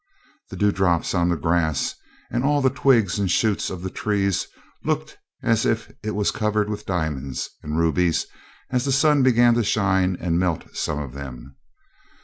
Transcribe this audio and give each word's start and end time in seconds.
The 0.49 0.55
dewdrops 0.55 1.13
on 1.13 1.29
the 1.29 1.35
grass 1.35 1.93
and 2.31 2.43
all 2.43 2.59
the 2.59 2.71
twigs 2.71 3.19
and 3.19 3.29
shoots 3.29 3.69
of 3.69 3.83
the 3.83 3.91
trees 3.91 4.47
looked 4.83 5.19
as 5.43 5.63
if 5.63 5.91
it 6.01 6.15
was 6.15 6.31
covered 6.31 6.71
with 6.71 6.87
diamonds 6.87 7.51
and 7.61 7.77
rubies 7.77 8.25
as 8.71 8.85
the 8.85 8.91
sun 8.91 9.21
began 9.21 9.53
to 9.53 9.63
shine 9.63 10.17
and 10.19 10.39
melt 10.39 10.75
some 10.75 10.97
of 10.97 11.13
them. 11.13 11.55